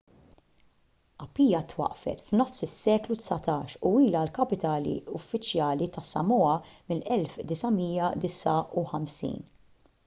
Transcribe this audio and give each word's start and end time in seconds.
apia 1.25 1.59
twaqqfet 1.73 2.23
f'nofs 2.29 2.63
is-seklu 2.67 3.17
dsatax 3.19 3.75
u 3.91 3.93
ilha 4.07 4.23
l-kapitali 4.29 4.97
uffiċjali 5.21 5.91
tas-samoa 5.99 6.57
mill-1959 6.89 9.41